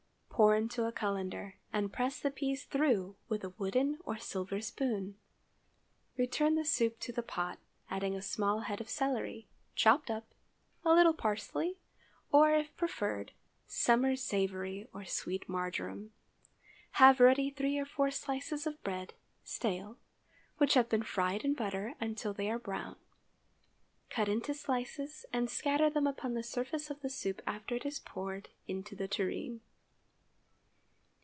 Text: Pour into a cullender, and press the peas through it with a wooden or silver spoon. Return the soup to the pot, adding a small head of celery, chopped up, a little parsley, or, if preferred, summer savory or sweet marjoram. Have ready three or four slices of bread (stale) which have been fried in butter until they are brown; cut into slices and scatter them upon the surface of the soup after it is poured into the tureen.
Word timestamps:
Pour 0.41 0.55
into 0.55 0.85
a 0.87 0.91
cullender, 0.91 1.53
and 1.71 1.93
press 1.93 2.19
the 2.19 2.31
peas 2.31 2.63
through 2.65 3.11
it 3.11 3.15
with 3.29 3.43
a 3.43 3.51
wooden 3.59 3.99
or 4.03 4.17
silver 4.17 4.59
spoon. 4.59 5.15
Return 6.17 6.55
the 6.55 6.65
soup 6.65 6.97
to 7.01 7.13
the 7.13 7.21
pot, 7.21 7.59
adding 7.91 8.15
a 8.15 8.23
small 8.23 8.61
head 8.61 8.81
of 8.81 8.89
celery, 8.89 9.47
chopped 9.75 10.09
up, 10.09 10.33
a 10.83 10.91
little 10.93 11.13
parsley, 11.13 11.77
or, 12.31 12.55
if 12.55 12.75
preferred, 12.75 13.33
summer 13.67 14.15
savory 14.15 14.87
or 14.91 15.05
sweet 15.05 15.47
marjoram. 15.47 16.11
Have 16.93 17.19
ready 17.19 17.51
three 17.51 17.77
or 17.77 17.85
four 17.85 18.09
slices 18.09 18.65
of 18.65 18.81
bread 18.83 19.13
(stale) 19.43 19.99
which 20.57 20.73
have 20.73 20.89
been 20.89 21.03
fried 21.03 21.43
in 21.45 21.53
butter 21.53 21.93
until 21.99 22.33
they 22.33 22.49
are 22.49 22.57
brown; 22.57 22.95
cut 24.09 24.27
into 24.27 24.55
slices 24.55 25.23
and 25.31 25.51
scatter 25.51 25.87
them 25.91 26.07
upon 26.07 26.33
the 26.33 26.41
surface 26.41 26.89
of 26.89 26.99
the 27.01 27.11
soup 27.11 27.43
after 27.45 27.75
it 27.75 27.85
is 27.85 27.99
poured 27.99 28.49
into 28.67 28.95
the 28.95 29.07
tureen. 29.07 29.61